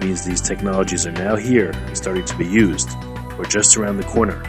means 0.00 0.24
these 0.24 0.40
technologies 0.40 1.06
are 1.06 1.12
now 1.12 1.36
here 1.36 1.70
and 1.70 1.96
starting 1.96 2.24
to 2.24 2.36
be 2.36 2.46
used, 2.46 2.90
or 3.38 3.44
just 3.44 3.76
around 3.76 3.96
the 3.96 4.04
corner, 4.04 4.42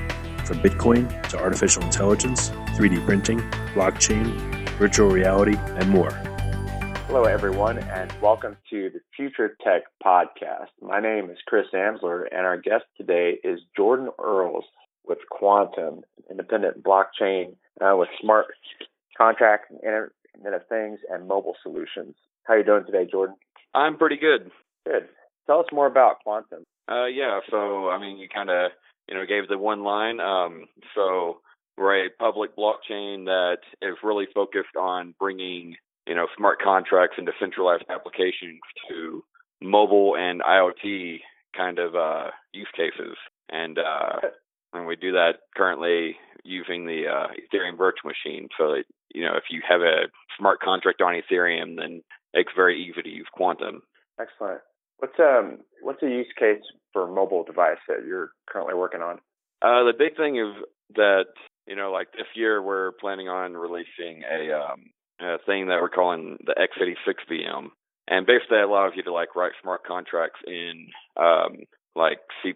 from 0.46 0.60
Bitcoin 0.60 1.08
to 1.30 1.38
artificial 1.38 1.84
intelligence, 1.84 2.50
3D 2.78 3.06
printing, 3.06 3.40
blockchain, 3.74 4.28
virtual 4.78 5.10
reality, 5.10 5.56
and 5.58 5.90
more. 5.90 6.12
Hello, 7.08 7.24
everyone, 7.24 7.80
and 7.80 8.14
welcome 8.22 8.56
to 8.70 8.90
the 8.92 9.00
Future 9.16 9.58
Tech 9.64 9.84
Podcast. 10.04 10.70
My 10.82 11.00
name 11.00 11.30
is 11.30 11.38
Chris 11.48 11.66
Amsler, 11.74 12.26
and 12.32 12.46
our 12.46 12.58
guest 12.58 12.86
today 12.98 13.40
is 13.44 13.60
Jordan 13.76 14.10
Earls 14.24 14.66
with 15.08 15.18
Qtum, 15.42 16.02
independent 16.30 16.84
blockchain 16.84 17.56
uh, 17.82 17.96
with 17.98 18.10
smart 18.22 18.46
contracts 19.18 19.70
and 19.70 19.80
Internet 20.36 20.62
of 20.62 20.68
Things 20.68 21.00
and 21.10 21.28
mobile 21.28 21.56
solutions. 21.64 22.16
How 22.44 22.54
are 22.54 22.60
you 22.60 22.64
doing 22.64 22.86
today, 22.86 23.08
Jordan? 23.10 23.36
I'm 23.74 23.98
pretty 23.98 24.18
good. 24.18 24.52
Good. 24.86 25.10
Tell 25.50 25.62
us 25.62 25.66
more 25.74 25.88
about 25.88 26.18
Qtum. 26.28 26.62
Uh, 26.88 27.08
yeah, 27.08 27.40
so 27.50 27.90
I 27.90 28.00
mean, 28.00 28.20
you 28.20 28.28
kind 28.30 28.52
of 28.52 28.70
you 29.08 29.16
know 29.16 29.26
gave 29.26 29.48
the 29.48 29.58
one 29.58 29.84
line. 29.84 30.20
Um, 30.20 30.66
so 30.94 31.40
we're 31.76 32.06
a 32.06 32.10
public 32.20 32.56
blockchain 32.56 33.26
that 33.26 33.58
is 33.82 33.96
really 34.04 34.28
focused 34.32 34.76
on 34.80 35.16
bringing 35.20 35.76
you 36.06 36.14
know 36.14 36.28
smart 36.38 36.62
contracts 36.62 37.16
and 37.18 37.26
decentralized 37.26 37.86
applications 37.90 38.60
to 38.90 39.24
mobile 39.60 40.16
and 40.16 40.42
IoT 40.42 41.18
kind 41.58 41.80
of 41.80 41.96
uh, 41.96 42.30
use 42.54 42.70
cases, 42.78 43.18
and 43.52 43.80
uh, 43.80 44.20
and 44.74 44.86
we 44.86 44.98
do 44.98 45.14
that 45.14 45.40
currently 45.58 46.16
using 46.44 46.86
the 46.86 47.06
uh, 47.08 47.28
Ethereum 47.34 47.76
virtual 47.76 48.12
machine. 48.12 48.50
So 48.56 48.74
that, 48.74 48.84
you 49.16 49.26
know 49.26 49.34
if 49.36 49.46
you 49.50 49.62
have 49.68 49.82
a 49.82 50.10
smart 50.38 50.60
contract 50.60 51.02
on 51.02 51.20
Ethereum, 51.20 51.78
then 51.78 52.04
it's 52.36 52.52
very 52.56 52.80
easy 52.80 53.02
to 53.02 53.10
use 53.10 53.28
Qtum. 53.36 53.80
Excellent. 54.20 54.62
What's 55.00 55.20
um 55.20 55.60
what's 55.82 56.04
a 56.04 56.08
use 56.10 56.32
case 56.38 56.62
for 56.94 57.08
mobile 57.08 57.44
device 57.44 57.80
that 57.88 58.06
you're 58.08 58.32
currently 58.50 58.76
working 58.76 59.02
on? 59.02 59.16
Uh, 59.62 59.84
the 59.84 59.94
big 59.98 60.16
thing 60.16 60.38
is 60.38 60.64
that 60.96 61.26
you 61.70 61.76
know, 61.76 61.92
like 61.92 62.12
this 62.14 62.28
year 62.36 62.62
we're 62.62 62.94
planning 63.00 63.30
on 63.30 63.54
releasing 63.54 64.24
a, 64.24 64.52
um, 64.52 64.86
a 65.22 65.38
thing 65.46 65.68
that 65.68 65.80
we're 65.80 65.90
calling 65.90 66.38
the 66.44 66.56
x86 66.56 67.14
VM, 67.32 67.68
and 68.08 68.26
basically 68.26 68.58
it 68.58 68.68
allows 68.68 68.94
you 68.96 69.04
to 69.04 69.14
like 69.14 69.36
write 69.36 69.52
smart 69.62 69.86
contracts 69.86 70.40
in 70.48 70.88
um, 71.16 71.58
like 71.96 72.18
C++ 72.42 72.54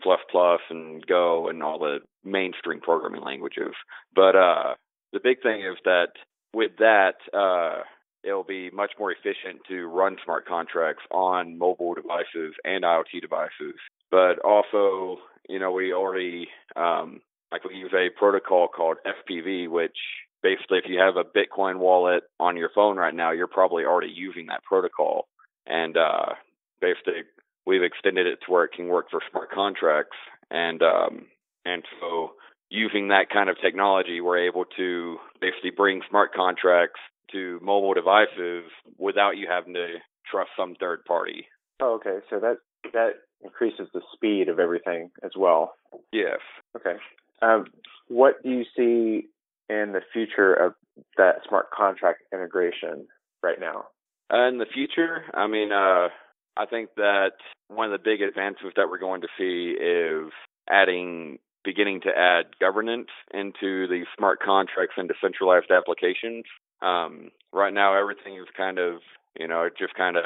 and 0.71 1.05
Go 1.05 1.47
and 1.47 1.61
all 1.61 1.77
the 1.77 1.99
mainstream 2.23 2.81
programming 2.81 3.21
languages. 3.21 3.73
But 4.15 4.35
uh, 4.35 4.73
the 5.11 5.19
big 5.23 5.43
thing 5.43 5.61
is 5.61 5.77
that 5.85 6.07
with 6.55 6.71
that, 6.79 7.15
uh, 7.33 7.83
it'll 8.23 8.43
be 8.43 8.69
much 8.71 8.91
more 8.97 9.11
efficient 9.11 9.61
to 9.67 9.85
run 9.85 10.17
smart 10.23 10.47
contracts 10.47 11.03
on 11.11 11.57
mobile 11.57 11.93
devices 11.93 12.53
and 12.63 12.83
IoT 12.83 13.21
devices. 13.21 13.75
But 14.09 14.39
also, 14.43 15.17
you 15.49 15.59
know, 15.59 15.71
we 15.71 15.93
already 15.93 16.47
um, 16.75 17.21
like 17.51 17.63
we 17.63 17.75
use 17.75 17.93
a 17.93 18.09
protocol 18.17 18.67
called 18.67 18.97
SPV, 19.05 19.69
which 19.69 19.97
basically, 20.41 20.79
if 20.79 20.85
you 20.87 20.99
have 20.99 21.15
a 21.15 21.23
Bitcoin 21.23 21.77
wallet 21.79 22.23
on 22.39 22.57
your 22.57 22.69
phone 22.73 22.97
right 22.97 23.13
now, 23.13 23.31
you're 23.31 23.47
probably 23.47 23.85
already 23.85 24.11
using 24.13 24.47
that 24.47 24.63
protocol. 24.63 25.27
And 25.67 25.95
uh, 25.95 26.33
basically, 26.81 27.23
we've 27.65 27.83
extended 27.83 28.27
it 28.27 28.39
to 28.45 28.51
where 28.51 28.65
it 28.65 28.73
can 28.75 28.87
work 28.87 29.07
for 29.09 29.21
smart 29.31 29.51
contracts. 29.51 30.17
And 30.49 30.81
um, 30.81 31.25
and 31.65 31.83
so, 31.99 32.31
using 32.69 33.09
that 33.09 33.29
kind 33.31 33.49
of 33.49 33.57
technology, 33.61 34.19
we're 34.19 34.47
able 34.47 34.65
to 34.77 35.17
basically 35.39 35.71
bring 35.71 36.01
smart 36.09 36.33
contracts 36.33 36.99
to 37.33 37.59
mobile 37.61 37.93
devices 37.93 38.63
without 38.97 39.37
you 39.37 39.47
having 39.49 39.73
to 39.73 39.97
trust 40.29 40.51
some 40.57 40.75
third 40.79 41.03
party. 41.05 41.45
Oh, 41.81 41.95
okay. 41.95 42.19
So 42.29 42.39
that 42.39 42.57
that 42.93 43.11
increases 43.43 43.87
the 43.93 44.01
speed 44.13 44.49
of 44.49 44.59
everything 44.59 45.11
as 45.23 45.31
well. 45.37 45.73
Yes. 46.11 46.39
Okay. 46.75 46.95
Um, 47.41 47.65
what 48.07 48.41
do 48.43 48.49
you 48.49 48.63
see 48.75 49.27
in 49.69 49.93
the 49.93 50.01
future 50.11 50.53
of 50.53 50.73
that 51.17 51.41
smart 51.47 51.71
contract 51.71 52.23
integration 52.33 53.07
right 53.41 53.59
now? 53.59 53.85
Uh, 54.33 54.47
in 54.47 54.57
the 54.57 54.65
future, 54.65 55.23
I 55.33 55.47
mean, 55.47 55.71
uh, 55.71 56.07
I 56.55 56.65
think 56.69 56.89
that 56.97 57.33
one 57.67 57.91
of 57.91 57.99
the 57.99 58.03
big 58.03 58.21
advancements 58.21 58.75
that 58.77 58.89
we're 58.89 58.99
going 58.99 59.21
to 59.21 59.27
see 59.37 59.75
is 59.79 60.31
adding, 60.69 61.39
beginning 61.63 62.01
to 62.01 62.09
add 62.09 62.45
governance 62.59 63.09
into 63.33 63.87
the 63.87 64.05
smart 64.17 64.39
contracts 64.41 64.95
and 64.97 65.09
decentralized 65.09 65.71
applications. 65.71 66.45
Um, 66.83 67.31
right 67.51 67.73
now, 67.73 67.97
everything 67.97 68.35
is 68.35 68.47
kind 68.55 68.77
of, 68.77 68.99
you 69.39 69.47
know, 69.47 69.63
it 69.63 69.73
just 69.79 69.95
kind 69.95 70.17
of 70.17 70.23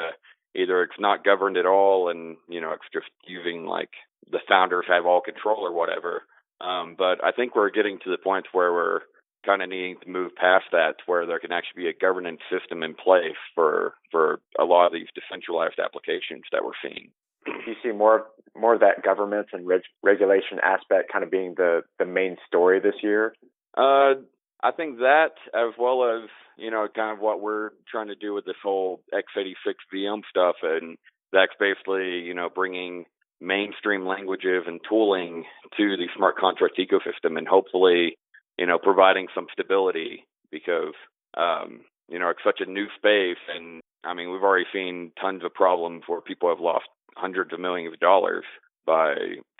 either 0.54 0.82
it's 0.82 0.98
not 0.98 1.24
governed 1.24 1.56
at 1.56 1.66
all, 1.66 2.08
and 2.08 2.36
you 2.48 2.60
know, 2.60 2.72
it's 2.72 2.92
just 2.92 3.10
using 3.26 3.66
like 3.66 3.90
the 4.30 4.40
founders 4.48 4.86
have 4.88 5.06
all 5.06 5.20
control 5.20 5.58
or 5.60 5.72
whatever. 5.72 6.22
Um, 6.60 6.96
but 6.98 7.22
I 7.24 7.32
think 7.32 7.54
we're 7.54 7.70
getting 7.70 7.98
to 8.04 8.10
the 8.10 8.18
point 8.18 8.46
where 8.52 8.72
we're 8.72 9.00
kind 9.46 9.62
of 9.62 9.68
needing 9.68 9.96
to 10.02 10.10
move 10.10 10.34
past 10.34 10.66
that, 10.72 10.98
to 10.98 11.04
where 11.06 11.24
there 11.24 11.38
can 11.38 11.52
actually 11.52 11.84
be 11.84 11.88
a 11.88 11.92
governance 11.92 12.40
system 12.50 12.82
in 12.82 12.94
place 12.94 13.38
for 13.54 13.94
for 14.10 14.40
a 14.58 14.64
lot 14.64 14.86
of 14.86 14.92
these 14.92 15.06
decentralized 15.14 15.78
applications 15.78 16.42
that 16.52 16.64
we're 16.64 16.72
seeing. 16.82 17.10
Do 17.46 17.70
you 17.70 17.76
see 17.82 17.92
more 17.92 18.26
more 18.56 18.74
of 18.74 18.80
that 18.80 19.02
governance 19.04 19.48
and 19.52 19.66
reg- 19.66 19.82
regulation 20.02 20.58
aspect 20.62 21.12
kind 21.12 21.24
of 21.24 21.30
being 21.30 21.54
the 21.56 21.82
the 21.98 22.04
main 22.04 22.36
story 22.46 22.80
this 22.80 22.96
year? 23.02 23.34
Uh, 23.76 24.14
I 24.62 24.72
think 24.72 24.98
that, 24.98 25.32
as 25.54 25.74
well 25.78 26.04
as 26.04 26.28
you 26.56 26.70
know, 26.72 26.88
kind 26.94 27.16
of 27.16 27.22
what 27.22 27.40
we're 27.40 27.70
trying 27.90 28.08
to 28.08 28.16
do 28.16 28.34
with 28.34 28.44
this 28.44 28.56
whole 28.62 29.00
x86 29.14 29.74
VM 29.94 30.22
stuff, 30.28 30.56
and 30.62 30.96
that's 31.32 31.52
basically 31.58 32.20
you 32.20 32.34
know 32.34 32.48
bringing 32.52 33.04
mainstream 33.40 34.06
languages 34.06 34.64
and 34.66 34.80
tooling 34.88 35.44
to 35.76 35.96
the 35.96 36.08
smart 36.16 36.36
contract 36.36 36.78
ecosystem 36.78 37.38
and 37.38 37.46
hopefully, 37.46 38.16
you 38.58 38.66
know, 38.66 38.78
providing 38.78 39.28
some 39.34 39.46
stability 39.52 40.26
because, 40.50 40.94
um, 41.36 41.80
you 42.08 42.18
know, 42.18 42.30
it's 42.30 42.40
such 42.44 42.60
a 42.60 42.70
new 42.70 42.86
space. 42.96 43.38
And 43.54 43.80
I 44.04 44.14
mean, 44.14 44.32
we've 44.32 44.42
already 44.42 44.66
seen 44.72 45.12
tons 45.20 45.44
of 45.44 45.54
problems 45.54 46.02
where 46.06 46.20
people 46.20 46.48
have 46.48 46.60
lost 46.60 46.86
hundreds 47.16 47.52
of 47.52 47.60
millions 47.60 47.94
of 47.94 48.00
dollars 48.00 48.44
by 48.86 49.14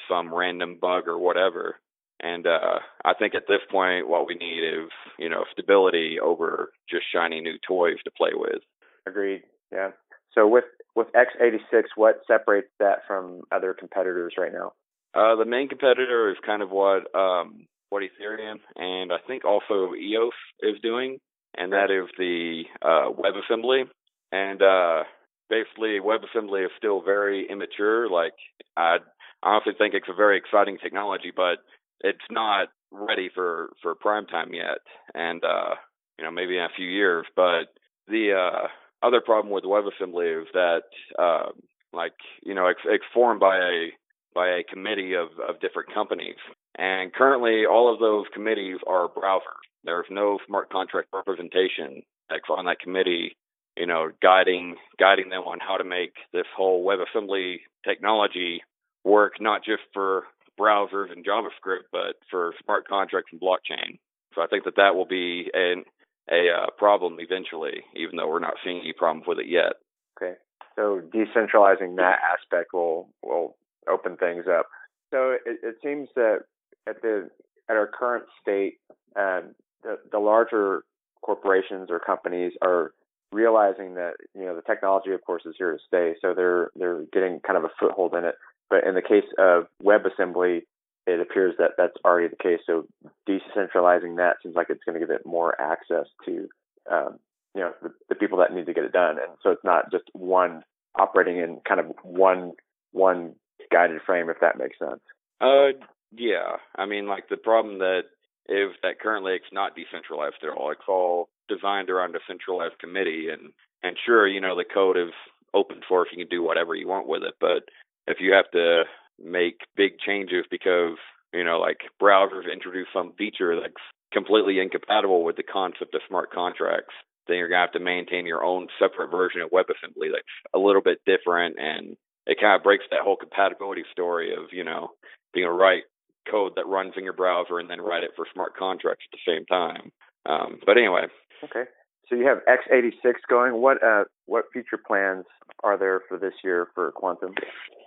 some 0.08 0.34
random 0.34 0.78
bug 0.81 1.06
or 1.06 1.19
whatever. 1.19 1.76
And 2.20 2.47
uh, 2.47 2.81
I 3.05 3.15
think 3.15 3.35
at 3.35 3.44
this 3.49 3.61
point, 3.70 4.09
what 4.09 4.26
we 4.26 4.35
need 4.35 4.65
is, 4.65 4.91
you 5.19 5.29
know, 5.29 5.44
stability 5.53 6.19
over 6.20 6.70
just 6.91 7.05
shiny 7.12 7.41
new 7.41 7.59
toys 7.67 7.97
to 8.05 8.11
play 8.11 8.31
with. 8.35 8.62
Agreed. 9.06 9.43
Yeah. 9.73 9.91
So 10.35 10.47
with 10.47 10.65
with 10.94 11.09
x86, 11.12 11.85
what 11.97 12.20
separates 12.26 12.69
that 12.81 13.00
from 13.06 13.43
other 13.53 13.73
competitors 13.73 14.35
right 14.37 14.53
now? 14.53 14.73
Uh, 15.15 15.37
the 15.37 15.44
main 15.44 15.69
competitor 15.69 16.31
is 16.31 16.37
kind 16.44 16.62
of 16.62 16.70
what 16.70 17.15
um, 17.15 17.67
what 17.91 18.03
Ethereum 18.03 18.56
and 18.76 19.12
I 19.12 19.19
think 19.26 19.44
also 19.44 19.94
EOS 19.94 20.35
is 20.61 20.81
doing, 20.82 21.19
and 21.56 21.73
that 21.73 21.91
is 21.91 22.09
the 22.19 22.64
uh, 22.82 23.11
WebAssembly. 23.12 23.85
And 24.31 24.61
uh, 24.61 25.05
basically, 25.49 25.99
WebAssembly 26.00 26.64
is 26.64 26.71
still 26.76 27.03
very 27.03 27.47
immature. 27.49 28.09
Like 28.11 28.35
I 28.76 28.99
honestly 29.43 29.73
think 29.79 29.94
it's 29.94 30.09
a 30.09 30.14
very 30.14 30.37
exciting 30.37 30.79
technology, 30.82 31.32
but 31.35 31.59
it's 32.00 32.19
not 32.31 32.69
ready 32.91 33.31
for 33.35 33.71
for 33.83 33.95
prime 33.95 34.27
time 34.27 34.55
yet. 34.55 34.79
And 35.15 35.43
uh, 35.45 35.75
you 36.19 36.25
know, 36.25 36.31
maybe 36.31 36.56
in 36.59 36.65
a 36.65 36.69
few 36.77 36.87
years. 36.87 37.27
But 37.37 37.69
the 38.09 38.33
uh, 38.33 39.06
other 39.06 39.21
problem 39.21 39.53
with 39.53 39.65
WebAssembly 39.65 40.43
is 40.43 40.49
that, 40.53 40.83
uh, 41.19 41.50
like, 41.93 42.15
you 42.43 42.55
know, 42.55 42.67
it's, 42.67 42.81
it's 42.85 43.05
formed 43.15 43.41
by 43.41 43.56
a 43.59 43.89
by 44.35 44.49
a 44.49 44.62
committee 44.62 45.15
of, 45.15 45.29
of 45.49 45.61
different 45.61 45.93
companies. 45.93 46.37
And 46.77 47.12
currently, 47.12 47.65
all 47.67 47.93
of 47.93 47.99
those 47.99 48.27
committees 48.33 48.77
are 48.87 49.09
browsers. 49.09 49.41
There's 49.85 50.06
no 50.11 50.39
smart 50.47 50.71
contract 50.71 51.09
representation 51.12 52.03
that's 52.29 52.45
on 52.50 52.67
that 52.67 52.79
committee, 52.79 53.37
you 53.77 53.87
know, 53.87 54.11
guiding 54.21 54.77
guiding 54.99 55.31
them 55.31 55.43
on 55.43 55.59
how 55.61 55.77
to 55.77 55.85
make 55.85 56.12
this 56.33 56.47
whole 56.56 56.85
WebAssembly 56.85 57.56
technology 57.87 58.61
work 59.05 59.35
not 59.41 59.65
just 59.65 59.83
for 59.95 60.25
browsers 60.58 61.12
and 61.12 61.25
JavaScript, 61.25 61.88
but 61.93 62.16
for 62.31 62.52
smart 62.64 62.88
contracts 62.88 63.31
and 63.32 63.40
blockchain. 63.40 63.99
So 64.34 64.43
I 64.43 64.46
think 64.46 64.64
that 64.64 64.76
that 64.76 64.94
will 64.94 65.06
be 65.06 65.50
an 65.55 65.84
a 66.31 66.50
uh, 66.50 66.66
problem 66.76 67.16
eventually, 67.20 67.82
even 67.96 68.16
though 68.16 68.28
we're 68.28 68.38
not 68.38 68.55
seeing 68.62 68.81
any 68.81 68.93
problems 68.93 69.26
with 69.26 69.38
it 69.38 69.49
yet. 69.49 69.75
Okay. 70.20 70.34
So 70.76 71.00
decentralizing 71.14 71.96
that 71.96 72.19
aspect 72.32 72.72
will 72.72 73.08
will 73.22 73.56
open 73.90 74.16
things 74.16 74.44
up. 74.46 74.66
So 75.10 75.37
it, 75.44 75.58
it 75.62 75.76
seems 75.82 76.08
that 76.16 76.40
at 76.87 77.00
the 77.02 77.31
at 77.69 77.76
our 77.76 77.87
current 77.87 78.25
state, 78.40 78.75
um, 79.16 79.54
the 79.82 79.99
the 80.12 80.19
larger 80.19 80.84
corporations 81.22 81.88
or 81.90 81.99
companies 81.99 82.52
are 82.62 82.93
realizing 83.32 83.94
that 83.94 84.14
you 84.34 84.44
know 84.44 84.54
the 84.54 84.62
technology, 84.62 85.12
of 85.12 85.22
course, 85.25 85.43
is 85.46 85.54
here 85.58 85.72
to 85.72 85.78
stay. 85.87 86.14
So 86.20 86.34
they're 86.34 86.70
they're 86.76 87.04
getting 87.12 87.40
kind 87.40 87.56
of 87.56 87.64
a 87.64 87.70
foothold 87.81 88.14
in 88.14 88.25
it. 88.25 88.34
But 88.70 88.85
in 88.85 88.94
the 88.94 89.03
case 89.03 89.29
of 89.38 89.67
WebAssembly, 89.82 90.62
it 91.06 91.20
appears 91.20 91.55
that 91.59 91.73
that's 91.79 91.97
already 92.05 92.29
the 92.29 92.43
case. 92.43 92.61
So 92.67 92.87
decentralizing 93.29 94.17
that 94.17 94.37
seems 94.43 94.55
like 94.55 94.67
it's 94.69 94.85
going 94.85 95.00
to 95.00 95.06
give 95.06 95.15
it 95.15 95.25
more 95.25 95.59
access 95.61 96.06
to 96.26 96.49
um, 96.91 97.19
you 97.55 97.62
know 97.62 97.73
the, 97.82 97.91
the 98.11 98.15
people 98.15 98.38
that 98.38 98.53
need 98.53 98.67
to 98.67 98.75
get 98.75 98.85
it 98.85 98.93
done, 98.93 99.19
and 99.19 99.32
so 99.43 99.50
it's 99.50 99.65
not 99.65 99.91
just 99.91 100.05
one 100.12 100.62
operating 100.99 101.38
in 101.38 101.61
kind 101.67 101.81
of 101.81 101.93
one 102.03 102.53
one 102.93 103.35
guided 103.70 104.00
frame, 104.05 104.29
if 104.29 104.41
that 104.41 104.59
makes 104.59 104.79
sense. 104.79 105.00
Uh, 105.41 105.79
yeah. 106.14 106.56
I 106.76 106.87
mean, 106.87 107.06
like 107.06 107.29
the 107.29 107.37
problem 107.37 107.79
that 107.79 108.03
if 108.47 108.73
that 108.82 109.00
currently 109.00 109.32
it's 109.35 109.53
not 109.53 109.76
decentralized 109.76 110.43
at 110.43 110.56
all. 110.56 110.71
It's 110.73 110.88
all 110.88 111.29
designed 111.49 111.91
around 111.91 112.17
a 112.17 112.21
centralized 112.26 112.79
committee, 112.79 113.29
and 113.31 113.53
and 113.82 113.97
sure, 114.05 114.26
you 114.26 114.41
know, 114.41 114.56
the 114.56 114.64
code 114.64 114.97
is 114.97 115.12
open 115.55 115.81
source. 115.88 116.09
You 116.12 116.25
can 116.25 116.29
do 116.29 116.43
whatever 116.43 116.75
you 116.75 116.88
want 116.88 117.06
with 117.06 117.23
it, 117.23 117.35
but 117.41 117.64
if 118.08 118.19
you 118.20 118.32
have 118.32 118.50
to 118.52 118.84
make 119.22 119.60
big 119.76 119.99
changes 119.99 120.44
because 120.50 120.96
you 121.32 121.44
know, 121.44 121.58
like 121.58 121.81
browsers 122.00 122.50
introduce 122.52 122.88
some 122.93 123.12
feature 123.19 123.60
that's 123.60 123.75
completely 124.12 124.60
incompatible 124.60 125.25
with 125.25 125.37
the 125.37 125.43
concept 125.43 125.94
of 125.94 126.00
smart 126.08 126.32
contracts, 126.32 126.94
then 127.26 127.37
you're 127.37 127.49
gonna 127.49 127.60
have 127.60 127.72
to 127.72 127.81
maintain 127.81 128.26
your 128.26 128.43
own 128.43 128.69
separate 128.78 129.10
version 129.10 129.43
of 129.43 129.50
WebAssembly 129.50 130.10
that's 130.10 130.34
a 130.55 130.58
little 130.58 130.82
bit 130.82 131.00
different 131.05 131.56
and 131.58 131.96
it 132.26 132.38
kind 132.40 132.56
of 132.56 132.62
breaks 132.62 132.84
that 132.90 133.00
whole 133.02 133.16
compatibility 133.16 133.84
story 133.93 134.34
of, 134.34 134.52
you 134.52 134.64
know, 134.64 134.90
being 135.32 135.46
able 135.46 135.56
to 135.56 135.61
write 135.61 135.84
code 136.31 136.52
that 136.56 136.66
runs 136.66 136.93
in 136.96 137.04
your 137.04 137.14
browser 137.14 137.58
and 137.58 137.70
then 137.70 137.81
write 137.81 138.02
it 138.02 138.11
for 138.16 138.26
smart 138.32 138.54
contracts 138.56 139.04
at 139.11 139.16
the 139.16 139.32
same 139.32 139.46
time. 139.46 139.90
Um, 140.26 140.58
but 140.66 140.76
anyway. 140.76 141.06
Okay. 141.44 141.64
So 142.08 142.16
you 142.16 142.26
have 142.26 142.38
x86 142.49 143.14
going. 143.28 143.61
What 143.61 143.82
uh, 143.82 144.04
what 144.26 144.44
future 144.52 144.78
plans 144.78 145.25
are 145.62 145.78
there 145.78 146.00
for 146.08 146.19
this 146.19 146.32
year 146.43 146.69
for 146.75 146.93
Qtum? 146.93 147.34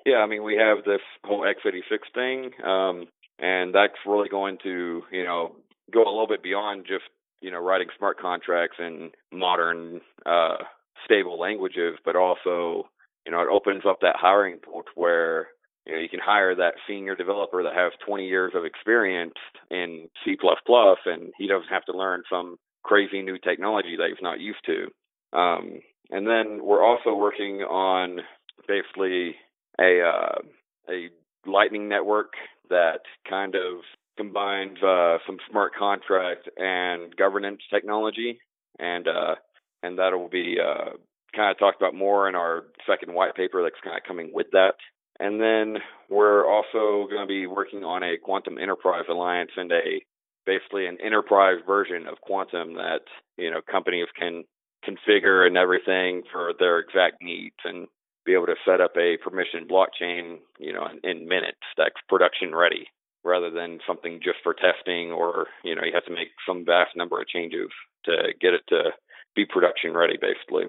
Yeah, 0.05 0.17
I 0.17 0.27
mean 0.27 0.43
we 0.43 0.55
have 0.55 0.83
this 0.85 1.01
whole 1.23 1.41
x86 1.41 1.99
thing, 2.13 2.51
um, 2.65 3.07
and 3.39 3.73
that's 3.73 3.93
really 4.05 4.29
going 4.29 4.57
to 4.63 5.03
you 5.11 5.23
know 5.23 5.55
go 5.93 6.03
a 6.03 6.09
little 6.11 6.27
bit 6.27 6.43
beyond 6.43 6.85
just 6.87 7.05
you 7.41 7.51
know 7.51 7.59
writing 7.59 7.87
smart 7.97 8.19
contracts 8.19 8.77
in 8.79 9.11
modern 9.31 10.01
uh, 10.25 10.57
stable 11.05 11.39
languages, 11.39 11.97
but 12.05 12.15
also 12.15 12.89
you 13.25 13.31
know, 13.31 13.41
it 13.41 13.47
opens 13.51 13.83
up 13.87 13.99
that 14.01 14.15
hiring 14.17 14.57
pool 14.57 14.83
where 14.95 15.47
you 15.85 15.93
know 15.93 15.99
you 15.99 16.09
can 16.09 16.19
hire 16.23 16.55
that 16.55 16.75
senior 16.87 17.15
developer 17.15 17.63
that 17.63 17.73
has 17.75 17.91
20 18.05 18.27
years 18.27 18.53
of 18.55 18.65
experience 18.65 19.35
in 19.69 20.09
C++, 20.25 20.35
and 21.05 21.33
he 21.37 21.47
doesn't 21.47 21.69
have 21.69 21.85
to 21.85 21.97
learn 21.97 22.23
some 22.29 22.57
crazy 22.83 23.21
new 23.21 23.37
technology 23.37 23.95
that 23.97 24.07
he's 24.09 24.21
not 24.23 24.39
used 24.39 24.65
to. 24.65 25.37
Um, 25.37 25.79
and 26.09 26.27
then 26.27 26.59
we're 26.63 26.83
also 26.83 27.15
working 27.15 27.61
on 27.61 28.19
basically 28.67 29.35
a 29.79 30.01
uh, 30.01 30.41
a 30.89 31.09
Lightning 31.45 31.89
network 31.89 32.33
that 32.69 32.99
kind 33.27 33.55
of 33.55 33.81
combines 34.15 34.77
uh, 34.83 35.17
some 35.25 35.37
smart 35.49 35.73
contract 35.73 36.47
and 36.57 37.15
governance 37.15 37.61
technology, 37.73 38.39
and 38.77 39.07
uh, 39.07 39.35
and 39.81 39.97
that'll 39.97 40.29
be 40.29 40.57
uh, 40.59 40.91
kind 41.35 41.51
of 41.51 41.57
talked 41.57 41.81
about 41.81 41.95
more 41.95 42.29
in 42.29 42.35
our 42.35 42.65
second 42.87 43.13
white 43.13 43.35
paper 43.35 43.63
that's 43.63 43.81
kind 43.83 43.97
of 43.97 44.03
coming 44.07 44.31
with 44.33 44.47
that. 44.51 44.75
And 45.19 45.39
then 45.39 45.81
we're 46.09 46.47
also 46.47 47.07
going 47.09 47.21
to 47.21 47.27
be 47.27 47.47
working 47.47 47.83
on 47.83 48.03
a 48.03 48.17
Qtum 48.17 48.61
enterprise 48.61 49.05
alliance 49.09 49.51
and 49.55 49.71
a 49.71 50.01
basically 50.45 50.87
an 50.87 50.97
enterprise 51.03 51.57
version 51.65 52.07
of 52.07 52.17
Qtum 52.27 52.75
that 52.75 53.01
you 53.37 53.51
know 53.51 53.61
companies 53.69 54.07
can 54.17 54.43
configure 54.87 55.45
and 55.45 55.57
everything 55.57 56.23
for 56.31 56.53
their 56.57 56.79
exact 56.79 57.21
needs 57.21 57.55
and 57.63 57.87
be 58.25 58.33
able 58.33 58.45
to 58.45 58.55
set 58.65 58.81
up 58.81 58.95
a 58.97 59.17
permission 59.23 59.67
blockchain 59.69 60.37
you 60.59 60.73
know 60.73 60.87
in, 61.03 61.21
in 61.21 61.27
minutes 61.27 61.61
that's 61.77 61.95
production 62.09 62.53
ready 62.53 62.87
rather 63.23 63.51
than 63.51 63.79
something 63.85 64.19
just 64.23 64.37
for 64.43 64.53
testing 64.53 65.11
or 65.11 65.47
you 65.63 65.75
know 65.75 65.83
you 65.83 65.91
have 65.93 66.05
to 66.05 66.13
make 66.13 66.29
some 66.47 66.65
vast 66.65 66.95
number 66.95 67.19
of 67.19 67.27
changes 67.27 67.69
to 68.05 68.33
get 68.39 68.53
it 68.53 68.61
to 68.67 68.91
be 69.35 69.45
production 69.45 69.93
ready 69.93 70.17
basically 70.19 70.65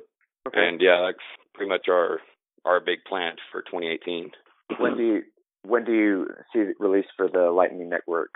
Okay. 0.46 0.66
And 0.66 0.80
yeah, 0.80 1.02
that's 1.06 1.24
pretty 1.54 1.68
much 1.68 1.86
our 1.88 2.20
our 2.64 2.80
big 2.80 3.04
plan 3.08 3.34
for 3.50 3.62
2018. 3.62 4.30
When 4.78 4.96
do 4.96 5.02
you 5.02 5.22
when 5.64 5.84
do 5.84 5.92
you 5.92 6.26
see 6.52 6.60
it 6.60 6.76
released 6.80 7.10
for 7.16 7.28
the 7.28 7.50
Lightning 7.50 7.88
Network? 7.88 8.34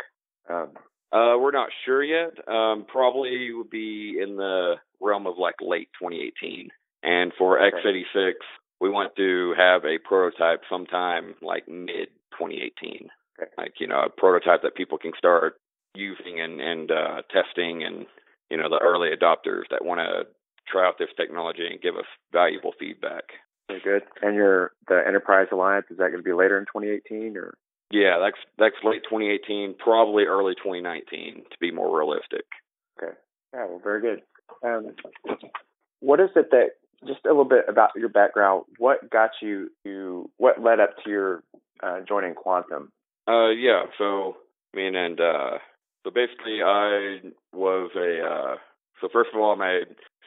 Um, 0.48 0.70
uh, 1.12 1.38
we're 1.38 1.52
not 1.52 1.70
sure 1.84 2.02
yet. 2.02 2.32
Um, 2.48 2.84
probably 2.86 3.52
would 3.52 3.70
be 3.70 4.18
in 4.20 4.36
the 4.36 4.74
realm 5.00 5.26
of 5.26 5.38
like 5.38 5.56
late 5.60 5.88
2018. 6.00 6.68
And 7.02 7.32
for 7.38 7.60
okay. 7.60 7.76
x86, 7.76 8.32
we 8.80 8.90
want 8.90 9.16
to 9.16 9.54
have 9.56 9.84
a 9.84 9.98
prototype 9.98 10.62
sometime 10.70 11.34
like 11.42 11.68
mid 11.68 12.08
2018. 12.38 13.08
Okay. 13.40 13.50
Like 13.58 13.74
you 13.80 13.86
know, 13.86 14.02
a 14.06 14.10
prototype 14.10 14.62
that 14.62 14.74
people 14.74 14.98
can 14.98 15.12
start 15.16 15.54
using 15.94 16.40
and 16.40 16.60
and 16.60 16.90
uh, 16.90 17.22
testing, 17.32 17.82
and 17.82 18.06
you 18.50 18.56
know, 18.56 18.68
the 18.68 18.80
early 18.82 19.08
adopters 19.10 19.64
that 19.70 19.84
want 19.84 20.00
to 20.00 20.26
try 20.68 20.86
out 20.86 20.98
this 20.98 21.08
technology 21.16 21.66
and 21.66 21.80
give 21.80 21.96
us 21.96 22.06
valuable 22.32 22.72
feedback. 22.78 23.24
Very 23.68 23.80
good. 23.80 24.02
And 24.22 24.34
your 24.34 24.72
the 24.88 25.02
Enterprise 25.06 25.48
Alliance 25.52 25.86
is 25.90 25.98
that 25.98 26.08
going 26.10 26.18
to 26.18 26.22
be 26.22 26.32
later 26.32 26.58
in 26.58 26.64
2018 26.64 27.36
or? 27.36 27.54
Yeah, 27.90 28.18
that's 28.18 28.38
that's 28.58 28.84
late 28.84 29.02
2018, 29.04 29.76
probably 29.78 30.24
early 30.24 30.54
2019 30.54 31.44
to 31.50 31.56
be 31.60 31.70
more 31.70 31.96
realistic. 31.96 32.44
Okay. 32.98 33.12
Yeah, 33.54 33.66
well, 33.66 33.80
very 33.82 34.00
good. 34.00 34.22
Um, 34.64 34.94
what 36.00 36.20
is 36.20 36.30
it 36.34 36.50
that 36.50 36.70
just 37.06 37.24
a 37.24 37.28
little 37.28 37.44
bit 37.44 37.64
about 37.68 37.90
your 37.96 38.08
background? 38.08 38.64
What 38.78 39.10
got 39.10 39.30
you 39.42 39.70
to 39.84 40.30
what 40.36 40.62
led 40.62 40.80
up 40.80 40.90
to 41.04 41.10
your 41.10 41.42
uh, 41.82 42.00
joining 42.06 42.34
Qtum? 42.34 42.88
Uh, 43.28 43.50
yeah. 43.50 43.84
So 43.98 44.36
I 44.74 44.76
mean, 44.76 44.94
and 44.94 45.20
uh, 45.20 45.58
so 46.04 46.10
basically, 46.10 46.60
I 46.64 47.20
was 47.52 47.90
a 47.96 48.26
uh, 48.26 48.56
so 49.00 49.08
first 49.12 49.30
of 49.34 49.40
all, 49.40 49.52
I'm 49.52 49.60
a 49.60 49.80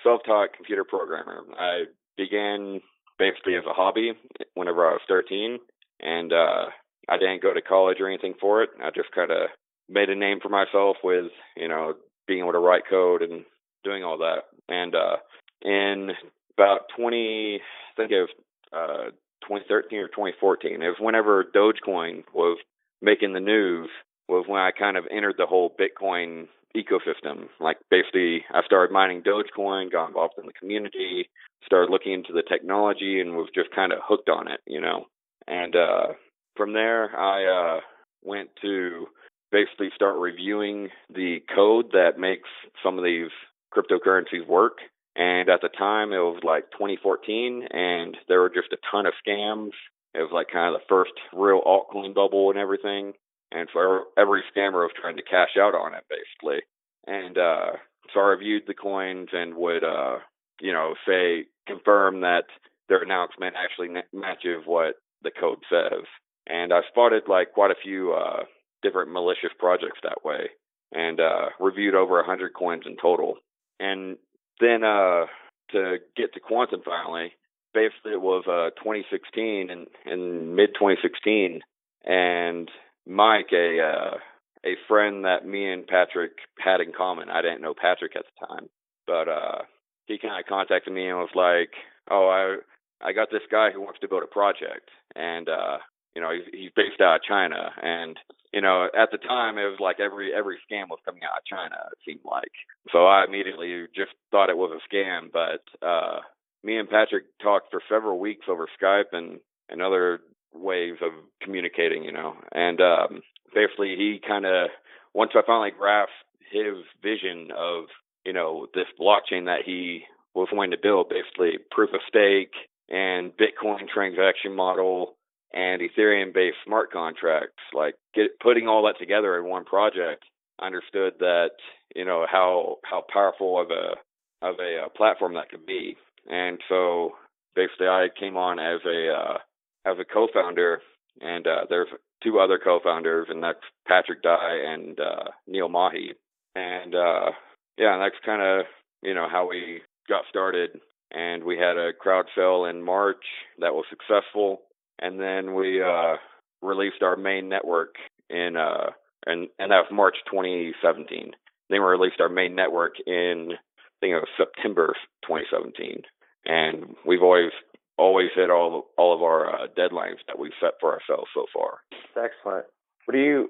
self-taught 0.03 0.53
computer 0.55 0.83
programmer. 0.83 1.41
I 1.57 1.83
began 2.17 2.81
basically 3.17 3.55
as 3.55 3.63
a 3.69 3.73
hobby 3.73 4.13
whenever 4.53 4.87
I 4.87 4.93
was 4.93 5.01
13, 5.07 5.59
and 6.01 6.31
uh, 6.31 6.65
I 7.09 7.17
didn't 7.17 7.41
go 7.41 7.53
to 7.53 7.61
college 7.61 7.97
or 7.99 8.07
anything 8.07 8.33
for 8.39 8.63
it. 8.63 8.69
I 8.81 8.89
just 8.95 9.11
kind 9.13 9.31
of 9.31 9.49
made 9.89 10.09
a 10.09 10.15
name 10.15 10.39
for 10.41 10.49
myself 10.49 10.97
with, 11.03 11.31
you 11.57 11.67
know, 11.67 11.93
being 12.27 12.39
able 12.39 12.51
to 12.51 12.59
write 12.59 12.83
code 12.89 13.21
and 13.21 13.43
doing 13.83 14.03
all 14.03 14.17
that. 14.19 14.43
And 14.67 14.95
uh, 14.95 15.17
in 15.63 16.11
about 16.59 16.81
20, 16.97 17.55
I 17.55 17.95
think 17.95 18.11
was 18.11 18.29
uh, 18.73 19.11
2013 19.47 19.99
or 19.99 20.07
2014, 20.07 20.81
it 20.81 20.87
was 20.87 20.97
whenever 20.99 21.45
Dogecoin 21.55 22.23
was 22.33 22.57
making 23.01 23.33
the 23.33 23.39
news, 23.39 23.89
was 24.27 24.45
when 24.47 24.59
I 24.59 24.71
kind 24.71 24.97
of 24.97 25.05
entered 25.09 25.35
the 25.37 25.45
whole 25.45 25.73
Bitcoin 25.79 26.47
ecosystem. 26.75 27.47
Like 27.59 27.77
basically, 27.89 28.43
I 28.53 28.61
started 28.65 28.93
mining 28.93 29.23
Dogecoin, 29.23 29.91
got 29.91 30.07
involved 30.07 30.35
in 30.37 30.45
the 30.45 30.53
community, 30.53 31.29
started 31.65 31.91
looking 31.91 32.13
into 32.13 32.33
the 32.33 32.43
technology, 32.43 33.19
and 33.19 33.37
was 33.37 33.49
just 33.55 33.71
kind 33.71 33.93
of 33.93 33.99
hooked 34.03 34.29
on 34.29 34.51
it, 34.51 34.59
you 34.67 34.81
know. 34.81 35.05
And 35.47 35.75
uh, 35.75 36.07
from 36.55 36.73
there, 36.73 37.17
I 37.17 37.77
uh, 37.77 37.79
went 38.23 38.49
to 38.61 39.07
basically 39.51 39.89
start 39.95 40.17
reviewing 40.17 40.89
the 41.13 41.39
code 41.55 41.91
that 41.93 42.19
makes 42.19 42.49
some 42.83 42.97
of 42.97 43.03
these 43.03 43.29
cryptocurrencies 43.73 44.45
work. 44.47 44.77
And 45.19 45.49
at 45.49 45.61
the 45.61 45.69
time, 45.69 46.13
it 46.13 46.17
was 46.17 46.41
like 46.43 46.71
2014, 46.71 47.67
and 47.69 48.17
there 48.27 48.39
were 48.39 48.49
just 48.49 48.73
a 48.73 48.77
ton 48.89 49.05
of 49.05 49.13
scams. 49.27 49.71
It 50.15 50.19
was 50.19 50.31
like 50.33 50.47
kind 50.51 50.73
of 50.73 50.81
the 50.81 50.87
first 50.89 51.11
real 51.33 51.61
altcoin 51.61 52.15
bubble 52.15 52.49
and 52.49 52.57
everything 52.57 53.13
and 53.51 53.67
so 53.73 54.05
every 54.17 54.43
scammer 54.55 54.83
was 54.83 54.91
trying 54.99 55.17
to 55.17 55.23
cash 55.23 55.57
out 55.59 55.75
on 55.75 55.93
it 55.93 56.03
basically. 56.09 56.61
And 57.07 57.37
uh, 57.37 57.71
so 58.13 58.19
I 58.19 58.23
reviewed 58.23 58.63
the 58.67 58.73
coins 58.73 59.29
and 59.33 59.55
would, 59.55 59.83
uh, 59.83 60.19
you 60.61 60.71
know, 60.71 60.93
say 61.07 61.45
confirm 61.67 62.21
that 62.21 62.45
their 62.87 63.01
announcement 63.01 63.55
actually 63.57 63.89
matches 64.13 64.63
what 64.65 64.95
the 65.23 65.31
code 65.31 65.59
says. 65.69 66.05
and 66.47 66.73
I 66.73 66.81
spotted 66.89 67.23
like 67.27 67.53
quite 67.53 67.71
a 67.71 67.81
few 67.83 68.13
uh, 68.13 68.43
different 68.81 69.11
malicious 69.11 69.51
projects 69.59 69.99
that 70.03 70.23
way, 70.23 70.49
and 70.93 71.19
uh, 71.19 71.49
reviewed 71.59 71.95
over 71.95 72.19
a 72.19 72.25
hundred 72.25 72.53
coins 72.53 72.83
in 72.85 72.95
total. 73.01 73.35
And 73.79 74.17
then 74.59 74.83
uh, 74.83 75.25
to 75.71 75.97
get 76.15 76.33
to 76.33 76.39
Qtum 76.39 76.83
finally, 76.83 77.33
basically 77.73 78.13
it 78.13 78.21
was 78.21 78.43
uh, 78.47 78.71
2016 78.81 79.69
and 79.69 79.87
in 80.05 80.55
mid 80.55 80.73
2016, 80.73 81.61
and 82.05 82.69
Mike, 83.07 83.49
a 83.53 83.79
uh, 83.81 84.17
a 84.65 84.75
friend 84.87 85.25
that 85.25 85.45
me 85.45 85.71
and 85.71 85.87
Patrick 85.87 86.31
had 86.59 86.81
in 86.81 86.91
common. 86.95 87.29
I 87.29 87.41
didn't 87.41 87.61
know 87.61 87.73
Patrick 87.73 88.15
at 88.15 88.25
the 88.25 88.47
time, 88.47 88.69
but 89.07 89.27
uh, 89.27 89.61
he 90.05 90.17
kind 90.17 90.39
of 90.39 90.47
contacted 90.47 90.93
me 90.93 91.07
and 91.07 91.17
was 91.17 91.29
like, 91.35 91.71
"Oh, 92.09 92.27
I 92.27 93.07
I 93.07 93.13
got 93.13 93.29
this 93.31 93.47
guy 93.51 93.71
who 93.71 93.81
wants 93.81 93.99
to 94.01 94.07
build 94.07 94.23
a 94.23 94.27
project, 94.27 94.89
and 95.15 95.47
uh, 95.47 95.77
you 96.15 96.21
know, 96.21 96.31
he's, 96.31 96.45
he's 96.51 96.71
based 96.75 97.01
out 97.01 97.17
of 97.17 97.23
China, 97.23 97.71
and 97.81 98.17
you 98.53 98.61
know, 98.61 98.87
at 98.97 99.11
the 99.11 99.17
time 99.17 99.57
it 99.57 99.65
was 99.65 99.79
like 99.79 99.99
every 99.99 100.33
every 100.33 100.57
scam 100.69 100.89
was 100.89 100.99
coming 101.05 101.21
out 101.23 101.37
of 101.37 101.45
China. 101.45 101.75
It 101.91 101.99
seemed 102.05 102.25
like, 102.25 102.51
so 102.91 103.05
I 103.05 103.25
immediately 103.25 103.85
just 103.95 104.11
thought 104.31 104.49
it 104.49 104.57
was 104.57 104.71
a 104.71 104.95
scam. 104.95 105.31
But 105.31 105.61
uh, 105.85 106.21
me 106.63 106.77
and 106.77 106.89
Patrick 106.89 107.25
talked 107.41 107.71
for 107.71 107.81
several 107.89 108.19
weeks 108.19 108.45
over 108.49 108.67
Skype 108.81 109.13
and 109.13 109.39
and 109.69 109.81
other 109.81 110.19
ways 110.53 110.95
of 111.01 111.11
communicating, 111.41 112.03
you 112.03 112.11
know, 112.11 112.33
and 112.51 112.81
um, 112.81 113.21
basically 113.53 113.95
he 113.95 114.19
kind 114.25 114.45
of 114.45 114.69
once 115.13 115.31
I 115.35 115.41
finally 115.45 115.71
grasped 115.77 116.13
his 116.51 116.75
vision 117.03 117.49
of 117.55 117.85
you 118.25 118.33
know 118.33 118.67
this 118.73 118.87
blockchain 118.99 119.45
that 119.45 119.61
he 119.65 120.03
was 120.33 120.47
wanting 120.51 120.71
to 120.71 120.77
build, 120.81 121.09
basically 121.09 121.59
proof 121.71 121.91
of 121.93 122.01
stake 122.07 122.53
and 122.89 123.31
Bitcoin 123.37 123.87
transaction 123.87 124.55
model 124.55 125.15
and 125.53 125.81
Ethereum 125.81 126.33
based 126.33 126.57
smart 126.65 126.91
contracts, 126.91 127.61
like 127.73 127.95
get, 128.13 128.39
putting 128.39 128.67
all 128.67 128.83
that 128.83 128.99
together 128.99 129.37
in 129.37 129.45
one 129.49 129.65
project, 129.65 130.23
understood 130.61 131.13
that, 131.19 131.51
you 131.95 132.05
know, 132.05 132.25
how, 132.29 132.77
how 132.83 133.03
powerful 133.11 133.59
of 133.59 133.69
a, 133.71 134.45
of 134.45 134.55
a 134.59 134.85
uh, 134.85 134.89
platform 134.89 135.33
that 135.33 135.49
could 135.49 135.65
be. 135.65 135.95
And 136.29 136.59
so 136.69 137.13
basically 137.55 137.87
I 137.87 138.07
came 138.19 138.37
on 138.37 138.59
as 138.59 138.81
a, 138.85 139.09
uh, 139.11 139.37
as 139.85 139.97
a 139.99 140.05
co-founder 140.05 140.81
and, 141.21 141.47
uh, 141.47 141.65
there's 141.69 141.87
two 142.23 142.39
other 142.39 142.59
co-founders 142.63 143.27
and 143.29 143.41
that's 143.41 143.59
Patrick 143.87 144.21
Dai 144.21 144.57
and, 144.67 144.99
uh, 144.99 145.31
Neil 145.47 145.69
Mahi. 145.69 146.13
And, 146.55 146.93
uh, 146.93 147.31
yeah, 147.77 147.93
and 147.93 148.03
that's 148.03 148.23
kind 148.25 148.41
of, 148.41 148.65
you 149.01 149.13
know, 149.13 149.27
how 149.31 149.47
we 149.49 149.81
got 150.07 150.25
started. 150.29 150.71
And 151.11 151.43
we 151.43 151.57
had 151.57 151.77
a 151.77 151.93
crowd 151.93 152.25
sale 152.35 152.65
in 152.65 152.83
March 152.83 153.23
that 153.59 153.73
was 153.73 153.85
successful 153.89 154.61
and 155.01 155.19
then 155.19 155.55
we 155.55 155.81
uh, 155.81 156.15
released 156.61 157.01
our 157.01 157.15
main 157.15 157.49
network 157.49 157.95
in 158.29 158.55
uh, 158.55 158.91
and 159.25 159.47
and 159.59 159.71
that 159.71 159.85
was 159.85 159.91
March 159.91 160.15
2017. 160.31 161.31
Then 161.69 161.81
we 161.81 161.85
released 161.85 162.21
our 162.21 162.29
main 162.29 162.55
network 162.55 162.95
in 163.05 163.49
I 163.51 163.95
think 163.99 164.13
it 164.13 164.23
was 164.23 164.27
September 164.37 164.95
2017, 165.27 166.03
and 166.45 166.95
we've 167.05 167.23
always 167.23 167.51
always 167.97 168.29
hit 168.35 168.49
all 168.49 168.87
all 168.97 169.15
of 169.15 169.21
our 169.21 169.47
uh, 169.47 169.67
deadlines 169.77 170.19
that 170.27 170.39
we've 170.39 170.51
set 170.61 170.73
for 170.79 170.93
ourselves 170.93 171.29
so 171.33 171.45
far. 171.53 171.79
That's 172.15 172.31
excellent. 172.33 172.65
What 173.05 173.13
do 173.13 173.19
you 173.19 173.49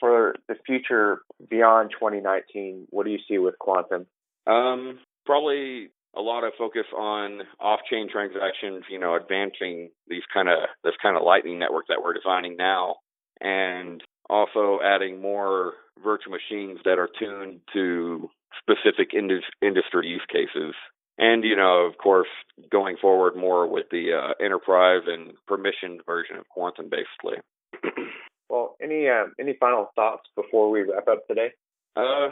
for 0.00 0.34
the 0.48 0.56
future 0.66 1.20
beyond 1.48 1.90
2019? 1.92 2.88
What 2.90 3.04
do 3.04 3.10
you 3.10 3.18
see 3.28 3.38
with 3.38 3.54
Qtum? 3.60 4.06
Um, 4.46 4.98
probably 5.24 5.90
a 6.16 6.20
lot 6.20 6.44
of 6.44 6.52
focus 6.58 6.86
on 6.96 7.42
off-chain 7.60 8.08
transactions, 8.10 8.84
you 8.90 8.98
know, 8.98 9.14
advancing 9.14 9.90
these 10.08 10.22
kind 10.32 10.48
of 10.48 10.58
this 10.82 10.94
kind 11.02 11.16
of 11.16 11.22
lightning 11.22 11.58
network 11.58 11.86
that 11.88 12.02
we're 12.02 12.14
designing 12.14 12.56
now, 12.56 12.96
and 13.40 14.02
also 14.28 14.78
adding 14.82 15.20
more 15.20 15.74
virtual 16.02 16.32
machines 16.32 16.78
that 16.84 16.98
are 16.98 17.08
tuned 17.18 17.60
to 17.72 18.28
specific 18.58 19.10
industry 19.14 20.06
use 20.06 20.26
cases. 20.30 20.74
And 21.18 21.44
you 21.44 21.56
know, 21.56 21.86
of 21.86 21.96
course, 21.98 22.28
going 22.70 22.96
forward 23.00 23.36
more 23.36 23.66
with 23.66 23.86
the 23.90 24.12
uh, 24.12 24.44
enterprise 24.44 25.02
and 25.06 25.32
permissioned 25.48 26.04
version 26.04 26.36
of 26.36 26.44
Qtum, 26.56 26.90
basically. 26.90 27.40
well, 28.50 28.76
any 28.82 29.08
uh, 29.08 29.24
any 29.40 29.54
final 29.58 29.90
thoughts 29.94 30.24
before 30.34 30.70
we 30.70 30.82
wrap 30.82 31.08
up 31.08 31.26
today? 31.26 31.52
Uh, 31.96 32.28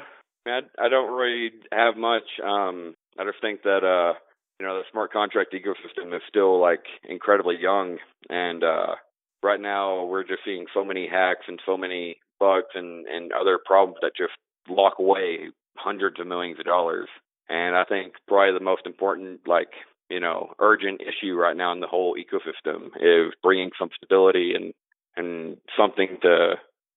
I, 0.46 0.60
I 0.78 0.88
don't 0.90 1.14
really 1.14 1.52
have 1.72 1.96
much. 1.96 2.24
Um, 2.44 2.93
I 3.18 3.24
just 3.24 3.40
think 3.40 3.62
that 3.62 3.84
uh, 3.84 4.18
you 4.58 4.66
know 4.66 4.78
the 4.78 4.84
smart 4.90 5.12
contract 5.12 5.54
ecosystem 5.54 6.14
is 6.14 6.22
still 6.28 6.60
like 6.60 6.84
incredibly 7.08 7.56
young, 7.60 7.98
and 8.28 8.62
uh, 8.62 8.94
right 9.42 9.60
now 9.60 10.04
we're 10.04 10.24
just 10.24 10.44
seeing 10.44 10.66
so 10.74 10.84
many 10.84 11.08
hacks 11.08 11.46
and 11.48 11.60
so 11.64 11.76
many 11.76 12.16
bugs 12.40 12.74
and 12.74 13.06
and 13.06 13.32
other 13.32 13.58
problems 13.64 13.98
that 14.02 14.12
just 14.16 14.32
lock 14.68 14.94
away 14.98 15.50
hundreds 15.76 16.20
of 16.20 16.26
millions 16.26 16.58
of 16.58 16.64
dollars. 16.64 17.08
And 17.48 17.76
I 17.76 17.84
think 17.84 18.14
probably 18.26 18.58
the 18.58 18.64
most 18.64 18.86
important 18.86 19.40
like 19.46 19.70
you 20.10 20.20
know 20.20 20.52
urgent 20.58 21.00
issue 21.00 21.34
right 21.34 21.56
now 21.56 21.72
in 21.72 21.80
the 21.80 21.86
whole 21.86 22.16
ecosystem 22.16 22.88
is 22.96 23.34
bringing 23.42 23.70
some 23.78 23.90
stability 23.96 24.54
and 24.54 24.72
and 25.16 25.58
something 25.76 26.18
to 26.22 26.54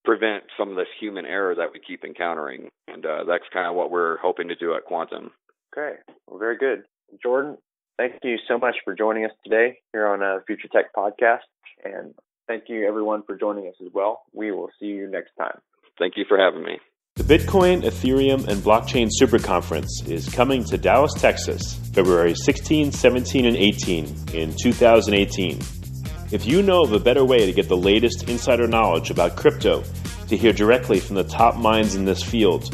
prevent 0.08 0.46
some 0.58 0.70
of 0.70 0.78
this 0.78 0.88
human 1.00 1.26
error 1.26 1.54
that 1.54 1.74
we 1.74 1.82
keep 1.86 2.04
encountering. 2.06 2.70
And 2.88 3.06
uh, 3.06 3.26
that's 3.28 3.44
kind 3.52 3.68
of 3.68 3.76
what 3.76 3.92
we're 3.92 4.18
hoping 4.20 4.48
to 4.48 4.56
do 4.56 4.74
at 4.74 4.88
Qtum. 4.90 5.32
Okay, 5.78 5.98
well, 6.28 6.40
very 6.40 6.58
good. 6.58 6.84
Jordan, 7.22 7.58
thank 7.98 8.14
you 8.24 8.38
so 8.48 8.58
much 8.58 8.76
for 8.84 8.96
joining 8.96 9.26
us 9.26 9.32
today 9.44 9.78
here 9.94 10.08
on 10.08 10.24
a 10.24 10.38
uh, 10.38 10.40
Future 10.48 10.68
Tech 10.74 10.86
Podcast. 10.96 11.46
And 11.84 12.16
thank 12.48 12.64
you, 12.68 12.88
everyone, 12.88 13.22
for 13.24 13.38
joining 13.38 13.68
us 13.68 13.76
as 13.86 13.90
well. 13.94 14.24
We 14.34 14.52
will 14.52 14.70
see 14.80 14.88
you 14.88 15.08
next 15.08 15.32
time. 15.38 15.60
Thank 16.00 16.14
you 16.18 16.26
for 16.28 16.38
having 16.38 16.64
me. 16.64 16.80
The 17.16 17.24
Bitcoin, 17.24 17.84
Ethereum, 17.84 18.48
and 18.48 18.62
Blockchain 18.62 19.08
Super 19.12 19.38
Conference 19.40 20.04
is 20.08 20.30
coming 20.30 20.64
to 20.66 20.78
Dallas, 20.78 21.14
Texas, 21.14 21.76
February 21.94 22.34
16, 22.34 22.92
17, 22.92 23.46
and 23.46 23.58
18 23.58 24.06
in 24.34 24.56
2018. 24.56 25.60
If 26.32 26.46
you 26.46 26.62
know 26.62 26.82
of 26.82 26.94
a 26.94 27.00
better 27.00 27.24
way 27.24 27.46
to 27.46 27.54
get 27.54 27.68
the 27.68 27.78
latest 27.78 28.30
insider 28.30 28.68
knowledge 28.68 29.12
about 29.12 29.36
crypto, 29.36 29.84
to 30.28 30.38
hear 30.38 30.52
directly 30.52 31.00
from 31.00 31.16
the 31.16 31.24
top 31.24 31.56
minds 31.56 31.96
in 31.96 32.06
this 32.06 32.22
field, 32.22 32.74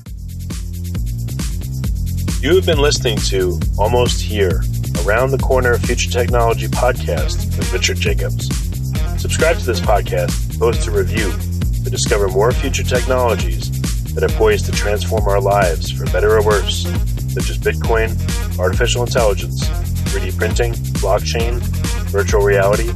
You 2.41 2.55
have 2.55 2.65
been 2.65 2.79
listening 2.79 3.17
to 3.27 3.59
Almost 3.77 4.19
Here, 4.19 4.63
Around 5.05 5.29
the 5.29 5.37
Corner 5.37 5.77
Future 5.77 6.09
Technology 6.09 6.67
podcast 6.67 7.55
with 7.55 7.71
Richard 7.71 7.97
Jacobs. 7.97 8.47
Subscribe 9.21 9.59
to 9.59 9.65
this 9.67 9.79
podcast, 9.79 10.57
post 10.57 10.87
a 10.87 10.91
review 10.91 11.31
to 11.83 11.89
discover 11.91 12.29
more 12.29 12.51
future 12.51 12.81
technologies 12.81 13.69
that 14.15 14.23
are 14.23 14.35
poised 14.37 14.65
to 14.65 14.71
transform 14.71 15.27
our 15.27 15.39
lives 15.39 15.91
for 15.91 16.05
better 16.05 16.35
or 16.35 16.43
worse, 16.43 16.87
such 17.31 17.51
as 17.51 17.59
Bitcoin, 17.59 18.09
artificial 18.57 19.03
intelligence, 19.03 19.63
3D 20.09 20.35
printing, 20.35 20.73
blockchain, 20.97 21.59
virtual 22.09 22.41
reality, 22.41 22.91